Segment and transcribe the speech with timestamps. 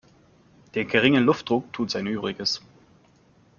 [0.73, 2.63] Der geringe Luftdruck tut sein Übriges.